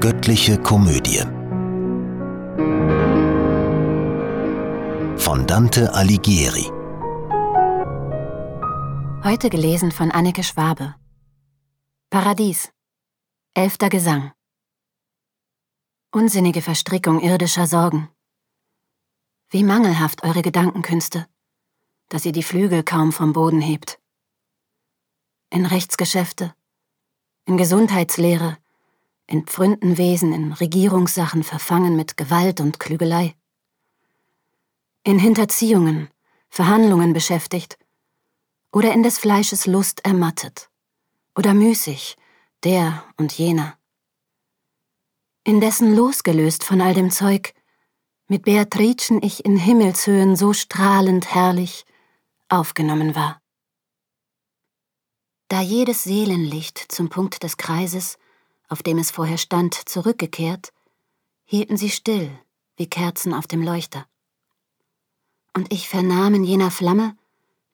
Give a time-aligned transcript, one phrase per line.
[0.00, 1.24] Göttliche Komödie.
[5.18, 6.70] Von Dante Alighieri.
[9.24, 10.94] Heute gelesen von Anneke Schwabe.
[12.10, 12.72] Paradies.
[13.54, 14.30] Elfter Gesang.
[16.12, 18.08] Unsinnige Verstrickung irdischer Sorgen.
[19.50, 21.26] Wie mangelhaft eure Gedankenkünste,
[22.08, 23.98] dass ihr die Flügel kaum vom Boden hebt.
[25.50, 26.54] In Rechtsgeschäfte,
[27.46, 28.58] in Gesundheitslehre,
[29.28, 33.34] in Pfründenwesen, in Regierungssachen verfangen mit Gewalt und Klügelei.
[35.04, 36.08] In Hinterziehungen,
[36.48, 37.78] Verhandlungen beschäftigt
[38.72, 40.70] oder in des Fleisches Lust ermattet
[41.36, 42.16] oder müßig,
[42.64, 43.78] der und jener.
[45.44, 47.54] Indessen losgelöst von all dem Zeug,
[48.26, 51.84] mit Beatricen ich in Himmelshöhen so strahlend herrlich
[52.48, 53.40] aufgenommen war.
[55.48, 58.18] Da jedes Seelenlicht zum Punkt des Kreises,
[58.68, 60.72] auf dem es vorher stand, zurückgekehrt,
[61.44, 62.30] hielten sie still
[62.76, 64.06] wie Kerzen auf dem Leuchter.
[65.54, 67.16] Und ich vernahm in jener Flamme,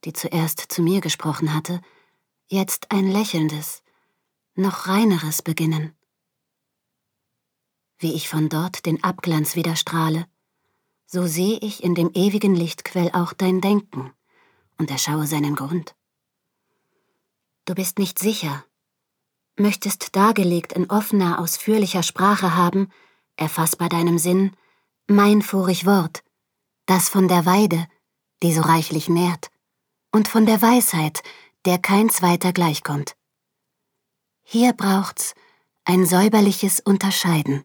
[0.04, 1.80] die zuerst zu mir gesprochen hatte,
[2.46, 3.82] jetzt ein lächelndes,
[4.54, 5.92] noch reineres Beginnen.
[7.98, 10.26] Wie ich von dort den Abglanz wieder strahle,
[11.06, 14.12] so seh ich in dem ewigen Lichtquell auch dein Denken
[14.78, 15.94] und erschaue seinen Grund.
[17.66, 18.64] Du bist nicht sicher,
[19.56, 22.90] möchtest dargelegt in offener, ausführlicher Sprache haben,
[23.36, 24.56] erfassbar deinem Sinn,
[25.06, 26.22] mein vorig Wort,
[26.86, 27.86] das von der Weide,
[28.42, 29.50] die so reichlich nährt,
[30.12, 31.22] und von der Weisheit,
[31.64, 33.16] der kein zweiter gleichkommt.
[34.42, 35.34] Hier braucht's
[35.84, 37.62] ein säuberliches Unterscheiden.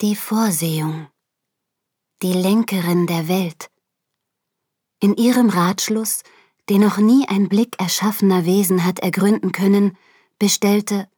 [0.00, 1.08] Die Vorsehung,
[2.22, 3.70] die Lenkerin der Welt.
[5.00, 6.22] In ihrem Ratschluss
[6.68, 9.96] den noch nie ein Blick erschaffener Wesen hat ergründen können,
[10.38, 11.08] bestellte,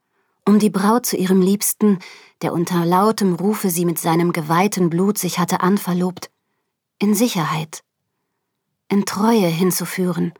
[0.45, 1.99] um die Braut zu ihrem Liebsten,
[2.43, 6.31] der unter lautem Rufe sie mit seinem geweihten Blut sich hatte anverlobt,
[6.99, 7.83] in Sicherheit,
[8.89, 10.33] in Treue hinzuführen,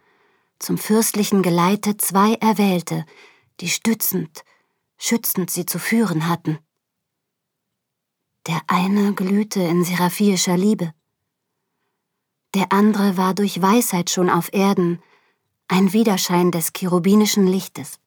[0.59, 3.05] zum fürstlichen Geleite zwei Erwählte,
[3.61, 4.43] die stützend,
[4.97, 6.59] schützend sie zu führen hatten.
[8.47, 10.93] Der eine glühte in seraphiischer Liebe,
[12.57, 15.03] der andere war durch Weisheit schon auf Erden,
[15.69, 18.01] ein Widerschein des cherubinischen Lichtes.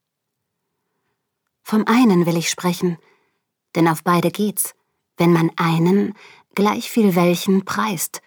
[1.62, 2.98] Vom einen will ich sprechen,
[3.76, 4.74] denn auf beide geht's,
[5.18, 6.16] wenn man einen,
[6.56, 8.24] gleich viel welchen, preist,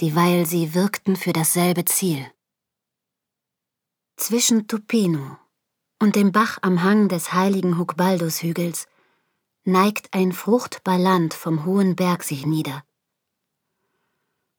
[0.00, 2.24] dieweil sie wirkten für dasselbe Ziel.
[4.16, 5.36] Zwischen Tupino
[5.98, 8.86] und dem Bach am Hang des heiligen Hukbaldus-Hügels
[9.64, 12.84] neigt ein fruchtbar Land vom hohen Berg sich nieder.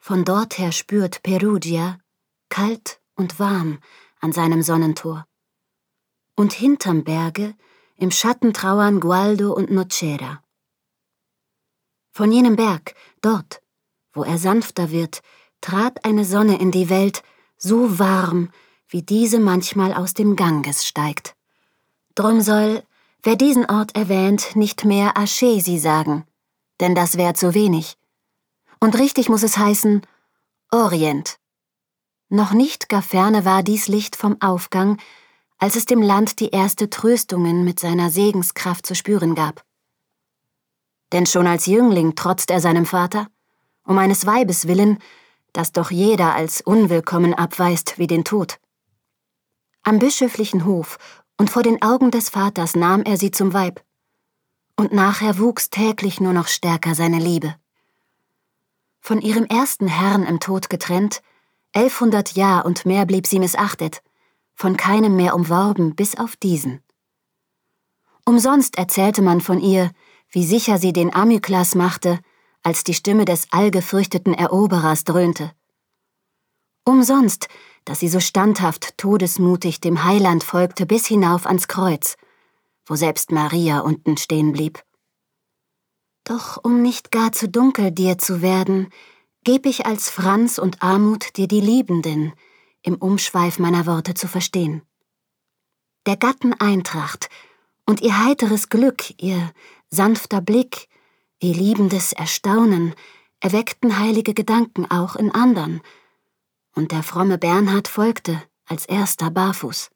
[0.03, 1.99] Von dort her spürt Perugia,
[2.49, 3.77] kalt und warm,
[4.19, 5.27] an seinem Sonnentor.
[6.35, 7.53] Und hinterm Berge,
[7.97, 10.43] im Schatten trauern Gualdo und Nocera.
[12.13, 13.61] Von jenem Berg, dort,
[14.11, 15.21] wo er sanfter wird,
[15.61, 17.21] trat eine Sonne in die Welt,
[17.57, 18.49] so warm,
[18.87, 21.35] wie diese manchmal aus dem Ganges steigt.
[22.15, 22.81] Drum soll,
[23.21, 26.25] wer diesen Ort erwähnt, nicht mehr Aschesi sagen,
[26.79, 27.97] denn das wär zu wenig.
[28.83, 30.01] Und richtig muss es heißen
[30.71, 31.37] Orient.
[32.29, 34.99] Noch nicht gar ferne war dies Licht vom Aufgang,
[35.59, 39.63] als es dem Land die erste Tröstungen mit seiner Segenskraft zu spüren gab.
[41.11, 43.27] Denn schon als Jüngling trotzt er seinem Vater,
[43.83, 44.97] um eines Weibes willen,
[45.53, 48.59] das doch jeder als unwillkommen abweist wie den Tod.
[49.83, 50.97] Am bischöflichen Hof
[51.37, 53.83] und vor den Augen des Vaters nahm er sie zum Weib,
[54.75, 57.60] und nachher wuchs täglich nur noch stärker seine Liebe
[59.01, 61.21] von ihrem ersten Herrn im Tod getrennt,
[61.73, 64.01] elfhundert Jahr und mehr blieb sie missachtet,
[64.53, 66.81] von keinem mehr umworben bis auf diesen.
[68.25, 69.91] Umsonst erzählte man von ihr,
[70.29, 72.19] wie sicher sie den Amyklas machte,
[72.63, 75.51] als die Stimme des allgefürchteten Eroberers dröhnte.
[76.85, 77.47] Umsonst,
[77.85, 82.17] dass sie so standhaft todesmutig dem Heiland folgte bis hinauf ans Kreuz,
[82.85, 84.83] wo selbst Maria unten stehen blieb.
[86.31, 88.87] Doch um nicht gar zu dunkel dir zu werden,
[89.43, 92.31] geb ich als Franz und Armut dir die Liebenden,
[92.83, 94.81] im Umschweif meiner Worte zu verstehen.
[96.05, 97.29] Der Gatten Eintracht
[97.85, 99.51] und ihr heiteres Glück, ihr
[99.89, 100.87] sanfter Blick,
[101.41, 102.95] ihr liebendes Erstaunen
[103.41, 105.81] erweckten heilige Gedanken auch in andern,
[106.73, 109.89] und der fromme Bernhard folgte als erster barfuß.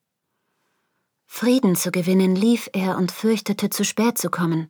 [1.28, 4.70] Frieden zu gewinnen lief er und fürchtete zu spät zu kommen.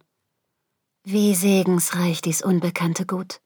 [1.08, 3.40] Wie segensreich dies unbekannte Gut.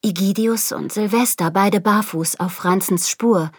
[0.00, 3.50] Igidius und Silvester beide barfuß auf Franzens Spur,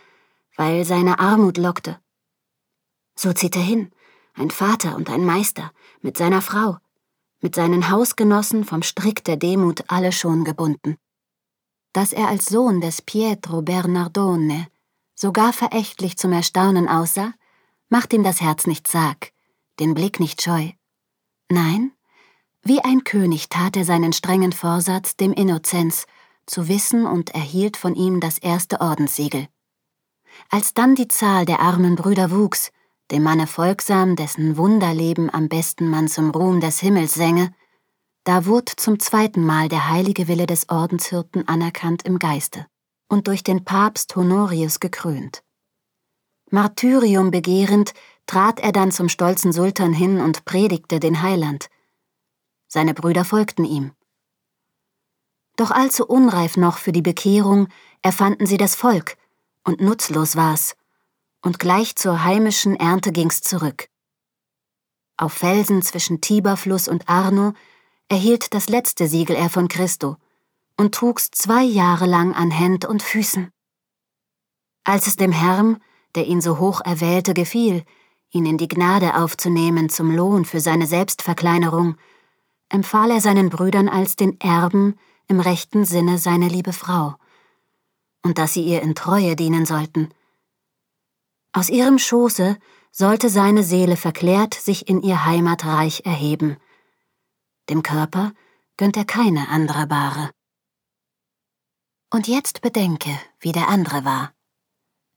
[0.55, 1.99] weil seine Armut lockte.
[3.13, 3.91] So zieht er hin,
[4.35, 6.77] ein Vater und ein Meister, mit seiner Frau,
[7.41, 10.95] mit seinen Hausgenossen vom Strick der Demut alle schon gebunden.
[11.91, 14.67] Dass er als Sohn des Pietro Bernardone
[15.13, 17.33] sogar verächtlich zum Erstaunen aussah,
[17.89, 19.33] macht ihm das Herz nicht sag,
[19.81, 20.69] den Blick nicht scheu.
[21.49, 21.91] Nein,
[22.63, 26.05] wie ein König tat er seinen strengen Vorsatz dem Innozenz,
[26.45, 29.47] zu wissen und erhielt von ihm das erste Ordenssiegel.
[30.49, 32.71] Als dann die Zahl der armen Brüder wuchs,
[33.11, 37.53] dem Manne folgsam, dessen Wunderleben am besten man zum Ruhm des Himmels sänge,
[38.23, 42.65] da wurd zum zweiten Mal der heilige Wille des Ordenshirten anerkannt im Geiste
[43.09, 45.43] und durch den Papst Honorius gekrönt.
[46.49, 47.93] Martyrium begehrend,
[48.25, 51.67] trat er dann zum stolzen Sultan hin und predigte den Heiland.
[52.73, 53.91] Seine Brüder folgten ihm.
[55.57, 57.67] Doch allzu unreif noch für die Bekehrung
[58.01, 59.15] erfanden sie das Volk,
[59.63, 60.75] und nutzlos war's,
[61.43, 63.89] und gleich zur heimischen Ernte ging's zurück.
[65.17, 67.53] Auf Felsen zwischen Tiberfluss und Arno
[68.09, 70.17] erhielt das letzte Siegel er von Christo
[70.75, 73.51] und trug's zwei Jahre lang an Händ und Füßen.
[74.83, 75.77] Als es dem Herrn,
[76.15, 77.85] der ihn so hoch erwählte, gefiel,
[78.31, 81.97] ihn in die Gnade aufzunehmen zum Lohn für seine Selbstverkleinerung,
[82.73, 84.97] empfahl er seinen Brüdern als den Erben
[85.27, 87.15] im rechten Sinne seine liebe Frau,
[88.23, 90.09] und dass sie ihr in Treue dienen sollten.
[91.53, 92.57] Aus ihrem Schoße
[92.91, 96.57] sollte seine Seele verklärt sich in ihr Heimatreich erheben.
[97.69, 98.33] Dem Körper
[98.75, 100.31] gönnt er keine andere Bahre.
[102.09, 104.33] Und jetzt bedenke, wie der andere war.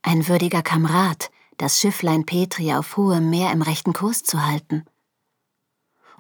[0.03, 4.85] Ein würdiger Kamerad, das Schifflein Petri auf hohem Meer im rechten Kurs zu halten.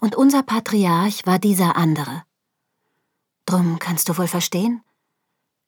[0.00, 2.22] Und unser Patriarch war dieser andere.
[3.46, 4.82] Drum kannst du wohl verstehen?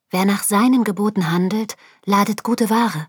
[0.09, 3.07] Wer nach seinen Geboten handelt, ladet gute Ware.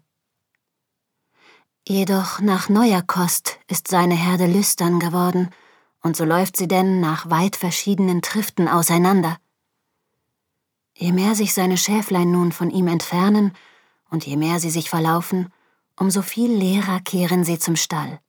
[1.87, 5.51] Jedoch nach neuer Kost ist seine Herde lüstern geworden,
[6.03, 9.39] und so läuft sie denn nach weit verschiedenen Triften auseinander.
[10.95, 13.53] Je mehr sich seine Schäflein nun von ihm entfernen,
[14.11, 15.53] und je mehr sie sich verlaufen,
[15.97, 18.21] umso viel leerer kehren sie zum Stall.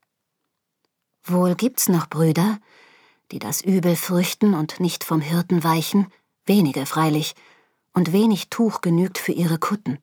[1.24, 2.58] Wohl gibt's noch Brüder,
[3.32, 6.06] die das Übel fürchten und nicht vom Hirten weichen,
[6.44, 7.34] wenige freilich,
[7.94, 9.98] und wenig Tuch genügt für ihre Kutten.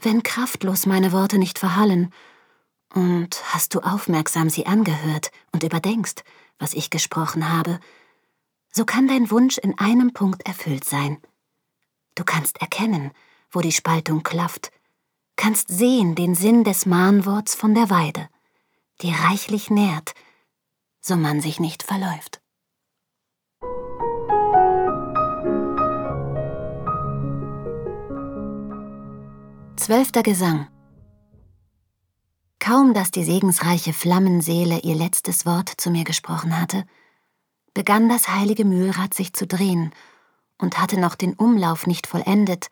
[0.00, 2.12] Wenn kraftlos meine Worte nicht verhallen,
[2.94, 6.24] und hast du aufmerksam sie angehört und überdenkst,
[6.58, 7.80] was ich gesprochen habe,
[8.70, 11.18] so kann dein Wunsch in einem Punkt erfüllt sein.
[12.14, 13.12] Du kannst erkennen,
[13.50, 14.70] wo die Spaltung klafft,
[15.36, 18.28] kannst sehen den Sinn des Mahnworts von der Weide,
[19.00, 20.14] die reichlich nährt,
[21.02, 22.40] so man sich nicht verläuft.
[29.76, 30.68] Zwölfter Gesang
[32.60, 36.84] Kaum dass die segensreiche Flammenseele ihr letztes Wort zu mir gesprochen hatte,
[37.74, 39.92] begann das heilige Mühlrad sich zu drehen
[40.58, 42.68] und hatte noch den Umlauf nicht vollendet,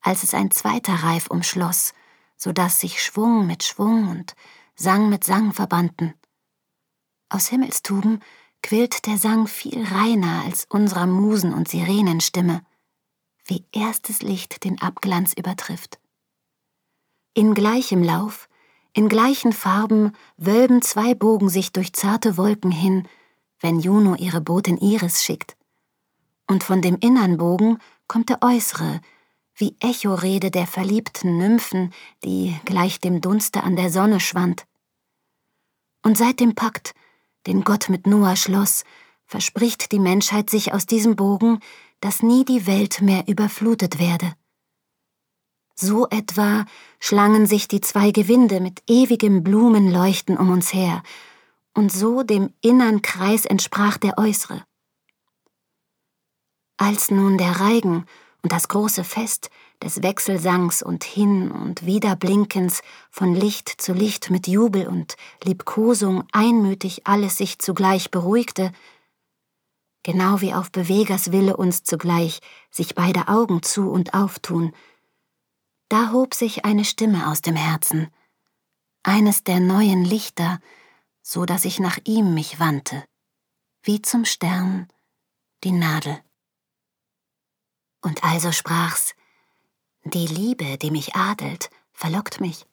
[0.00, 1.92] als es ein zweiter Reif umschloss,
[2.38, 4.34] so dass sich Schwung mit Schwung und
[4.74, 6.14] Sang mit Sang verbanden.
[7.34, 8.22] Aus Himmelstuben
[8.62, 12.64] quillt der Sang viel reiner als unserer Musen- und Sirenenstimme,
[13.44, 15.98] wie erstes Licht den Abglanz übertrifft.
[17.34, 18.48] In gleichem Lauf,
[18.92, 23.08] in gleichen Farben wölben zwei Bogen sich durch zarte Wolken hin,
[23.58, 25.56] wenn Juno ihre Botin Iris schickt.
[26.46, 29.00] Und von dem innern Bogen kommt der äußere,
[29.56, 31.92] wie Echorede der verliebten Nymphen,
[32.22, 34.66] die gleich dem Dunste an der Sonne schwand.
[36.04, 36.94] Und seit dem Pakt,
[37.46, 38.84] den Gott mit Noah schloss,
[39.26, 41.60] verspricht die Menschheit sich aus diesem Bogen,
[42.00, 44.34] dass nie die Welt mehr überflutet werde.
[45.74, 46.66] So etwa
[47.00, 51.02] schlangen sich die zwei Gewinde mit ewigem Blumenleuchten um uns her,
[51.74, 54.64] und so dem innern Kreis entsprach der äußere.
[56.76, 58.06] Als nun der Reigen
[58.42, 59.50] und das große Fest
[59.84, 67.06] des Wechselsangs und Hin- und Wiederblinkens von Licht zu Licht mit Jubel und Liebkosung einmütig
[67.06, 68.72] alles sich zugleich beruhigte,
[70.02, 74.72] genau wie auf Bewegers Wille uns zugleich sich beide Augen zu und auftun,
[75.90, 78.08] da hob sich eine Stimme aus dem Herzen,
[79.02, 80.60] eines der neuen Lichter,
[81.20, 83.04] so dass ich nach ihm mich wandte,
[83.82, 84.88] wie zum Stern
[85.62, 86.18] die Nadel.
[88.00, 89.14] Und also sprach's,
[90.04, 92.66] die Liebe, die mich adelt, verlockt mich,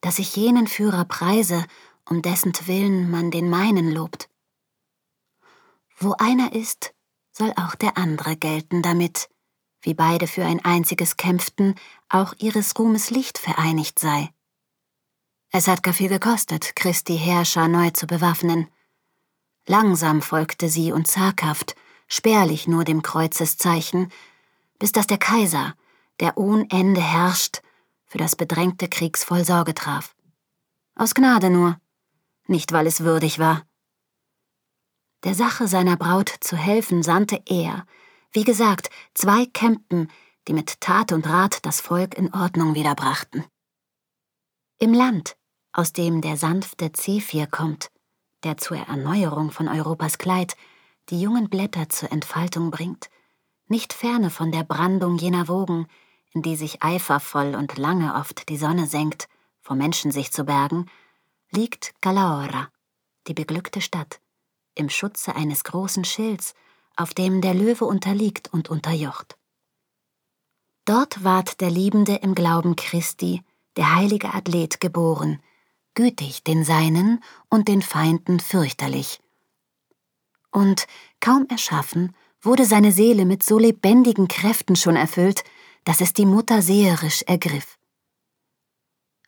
[0.00, 1.64] dass ich jenen Führer preise,
[2.08, 4.28] um dessentwillen man den meinen lobt.
[5.98, 6.94] Wo einer ist,
[7.30, 9.28] soll auch der andere gelten damit,
[9.80, 11.74] wie beide für ein einziges kämpften,
[12.08, 14.30] auch ihres Ruhmes Licht vereinigt sei.
[15.50, 18.68] Es hat gar viel gekostet, Christi Herrscher neu zu bewaffnen.
[19.66, 21.76] Langsam folgte sie und zaghaft,
[22.08, 24.10] spärlich nur dem Kreuzeszeichen,
[24.78, 25.74] bis dass der Kaiser,
[26.20, 27.62] der ohn Ende herrscht,
[28.06, 30.14] für das bedrängte Kriegsvoll Sorge traf.
[30.94, 31.80] Aus Gnade nur,
[32.46, 33.62] nicht weil es würdig war.
[35.24, 37.86] Der Sache seiner Braut zu helfen sandte er,
[38.32, 40.10] wie gesagt, zwei Kämpen,
[40.46, 43.44] die mit Tat und Rat das Volk in Ordnung wiederbrachten.
[44.78, 45.36] Im Land,
[45.72, 47.90] aus dem der sanfte Zephyr kommt,
[48.42, 50.56] der zur Erneuerung von Europas Kleid
[51.08, 53.08] die jungen Blätter zur Entfaltung bringt,
[53.66, 55.86] nicht ferne von der Brandung jener Wogen,
[56.34, 59.28] in die sich eifervoll und lange oft die Sonne senkt,
[59.60, 60.90] vor Menschen sich zu bergen,
[61.50, 62.68] liegt Galaora,
[63.28, 64.20] die beglückte Stadt,
[64.74, 66.54] im Schutze eines großen Schilds,
[66.96, 69.38] auf dem der Löwe unterliegt und unterjocht.
[70.84, 73.42] Dort ward der Liebende im Glauben Christi,
[73.76, 75.40] der heilige Athlet, geboren,
[75.94, 79.20] gütig den Seinen und den Feinden fürchterlich.
[80.50, 80.86] Und,
[81.20, 85.42] kaum erschaffen, wurde seine Seele mit so lebendigen Kräften schon erfüllt,
[85.84, 87.78] dass es die Mutter seherisch ergriff.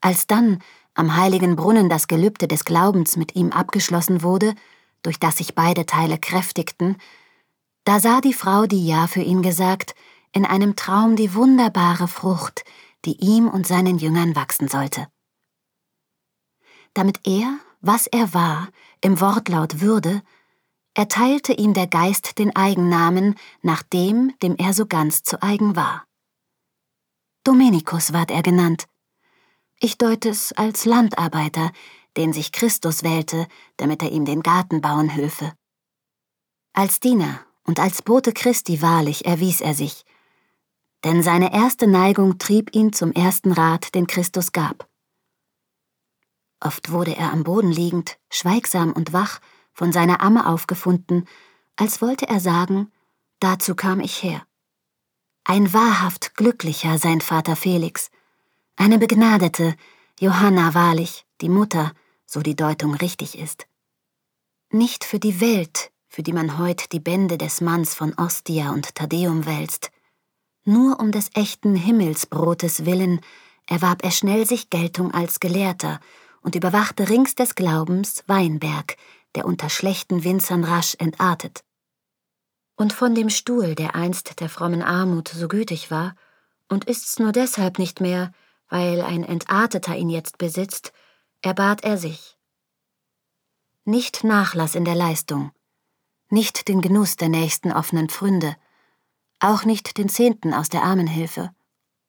[0.01, 0.63] Als dann
[0.95, 4.55] am heiligen Brunnen das Gelübde des Glaubens mit ihm abgeschlossen wurde,
[5.03, 6.97] durch das sich beide Teile kräftigten,
[7.85, 9.95] da sah die Frau, die Ja für ihn gesagt,
[10.33, 12.65] in einem Traum die wunderbare Frucht,
[13.05, 15.07] die ihm und seinen Jüngern wachsen sollte.
[16.95, 18.69] Damit er, was er war,
[19.01, 20.23] im Wortlaut würde,
[20.95, 26.07] erteilte ihm der Geist den Eigennamen nach dem, dem er so ganz zu eigen war.
[27.47, 28.89] Dominikus ward er genannt.
[29.79, 31.71] Ich deute es als Landarbeiter,
[32.17, 35.53] den sich Christus wählte, damit er ihm den Garten bauen hülfe.
[36.73, 40.05] Als Diener und als Bote Christi wahrlich erwies er sich,
[41.05, 44.89] denn seine erste Neigung trieb ihn zum ersten Rat, den Christus gab.
[46.59, 49.41] Oft wurde er am Boden liegend, schweigsam und wach,
[49.73, 51.29] von seiner Amme aufgefunden,
[51.77, 52.91] als wollte er sagen,
[53.39, 54.46] dazu kam ich her.
[55.49, 58.11] Ein wahrhaft glücklicher sein Vater Felix,
[58.75, 59.77] eine begnadete,
[60.19, 61.93] Johanna wahrlich, die Mutter,
[62.27, 63.69] so die Deutung richtig ist.
[64.71, 68.97] Nicht für die Welt, für die man heut die Bände des Manns von Ostia und
[68.97, 69.93] Thaddäum wälzt,
[70.65, 73.21] nur um des echten Himmelsbrotes willen
[73.69, 76.01] erwarb er schnell sich Geltung als Gelehrter
[76.41, 78.97] und überwachte rings des Glaubens Weinberg,
[79.37, 81.63] der unter schlechten Winzern rasch entartet.
[82.77, 86.15] Und von dem Stuhl, der einst der frommen Armut so gütig war,
[86.69, 88.33] und ist's nur deshalb nicht mehr,
[88.69, 90.93] weil ein Entarteter ihn jetzt besitzt,
[91.43, 92.37] erbat er sich.
[93.85, 95.53] Nicht Nachlass in der Leistung,
[96.29, 98.57] nicht den Genuss der nächsten offenen Pfründe,
[99.39, 101.51] auch nicht den Zehnten aus der Armenhilfe.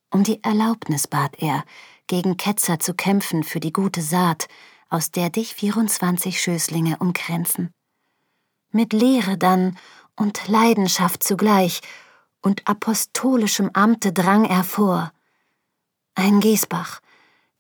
[0.10, 1.64] Um die Erlaubnis bat er,
[2.08, 4.48] gegen Ketzer zu kämpfen für die gute Saat,
[4.90, 7.72] aus der dich 24 Schößlinge umkränzen.
[8.72, 9.78] Mit Lehre dann
[10.18, 11.82] und Leidenschaft zugleich
[12.42, 15.12] und apostolischem Amte drang er vor.
[16.16, 17.00] Ein Giesbach,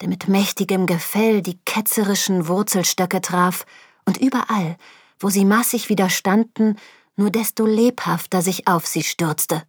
[0.01, 3.65] der mit mächtigem Gefell die ketzerischen Wurzelstöcke traf
[4.05, 4.77] und überall,
[5.19, 6.77] wo sie massig widerstanden,
[7.15, 9.63] nur desto lebhafter sich auf sie stürzte.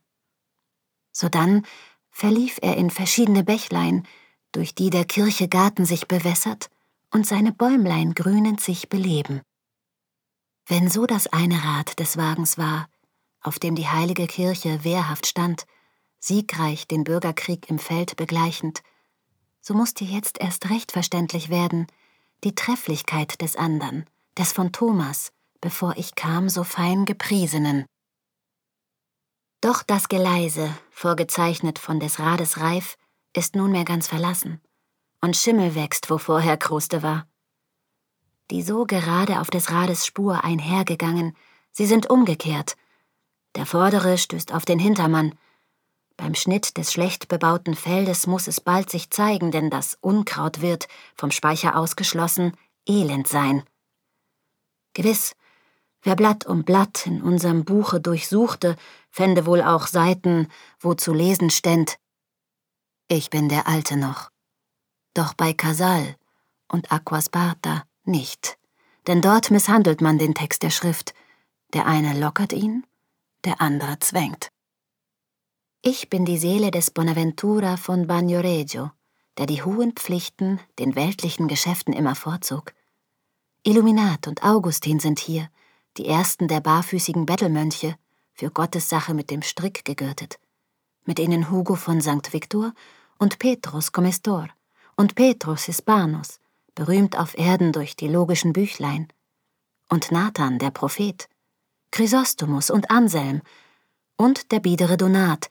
[1.13, 1.65] Sodann
[2.11, 4.07] verlief er in verschiedene Bächlein,
[4.53, 6.69] durch die der Kirche Garten sich bewässert
[7.11, 9.41] und seine Bäumlein grünend sich beleben.
[10.69, 12.89] Wenn so das eine Rad des Wagens war,
[13.41, 15.65] auf dem die heilige Kirche wehrhaft stand,
[16.21, 18.83] siegreich den Bürgerkrieg im Feld begleichend,
[19.63, 21.87] so musste jetzt erst recht verständlich werden
[22.45, 24.05] die Trefflichkeit des andern,
[24.37, 27.87] des von Thomas, bevor ich kam, so fein gepriesenen.
[29.61, 32.97] Doch das Geleise, vorgezeichnet von des Rades Reif,
[33.35, 34.61] ist nunmehr ganz verlassen
[35.21, 37.27] und Schimmel wächst, wo vorher Kruste war.
[38.51, 41.37] Die so gerade auf des Rades Spur einhergegangen,
[41.73, 42.77] sie sind umgekehrt.
[43.55, 45.35] Der Vordere stößt auf den Hintermann.
[46.17, 50.89] Beim Schnitt des schlecht bebauten Feldes muss es bald sich zeigen, denn das Unkraut wird,
[51.15, 52.53] vom Speicher ausgeschlossen,
[52.87, 53.63] elend sein.
[54.95, 55.37] Gewiss,
[56.03, 58.77] wer Blatt um Blatt in unserem Buche durchsuchte,
[59.11, 60.49] fände wohl auch Seiten,
[60.81, 61.99] wo zu lesen ständ.
[63.07, 64.31] Ich bin der Alte noch
[65.19, 66.15] doch bei Casal
[66.69, 68.59] und Aquasparta nicht,
[69.07, 71.15] denn dort misshandelt man den Text der Schrift,
[71.75, 72.85] der eine lockert ihn,
[73.45, 74.49] der andere zwängt.
[75.83, 78.91] Ich bin die Seele des Bonaventura von Bagnoregio,
[79.39, 82.75] der die hohen Pflichten den weltlichen Geschäften immer vorzog.
[83.63, 85.49] Illuminat und Augustin sind hier,
[85.97, 87.97] die ersten der barfüßigen Bettelmönche,
[88.33, 90.39] für Gottes Sache mit dem Strick gegürtet,
[91.05, 92.33] mit ihnen Hugo von St.
[92.33, 92.73] Victor
[93.19, 94.49] und Petrus Comestor,
[94.97, 96.41] und Petrus Hispanus,
[96.79, 99.09] berühmt auf Erden durch die logischen Büchlein,
[99.91, 101.29] und Nathan, der Prophet,
[101.91, 103.43] Chrysostomus und Anselm
[104.17, 105.49] und der biedere Donat,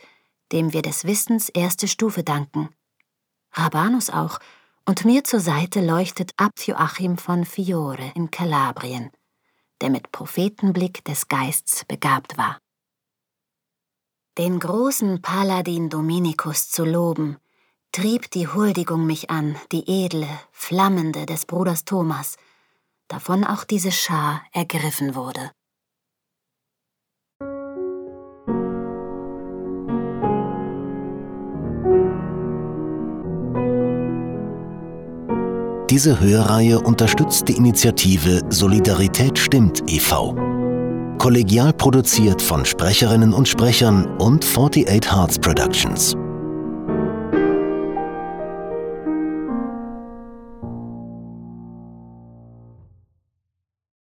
[0.54, 2.70] dem wir des Wissens erste Stufe danken.
[3.52, 4.40] Rabanus auch,
[4.86, 9.12] und mir zur Seite leuchtet Abt Joachim von Fiore in Kalabrien,
[9.82, 12.58] der mit Prophetenblick des Geists begabt war.
[14.38, 17.38] Den großen Paladin Dominikus zu loben,
[17.98, 22.36] trieb die Huldigung mich an, die edle, flammende des Bruders Thomas,
[23.08, 25.50] davon auch diese Schar ergriffen wurde.
[35.90, 40.36] Diese Hörreihe unterstützt die Initiative Solidarität stimmt e.V.
[41.18, 46.16] Kollegial produziert von Sprecherinnen und Sprechern und 48 Hearts Productions.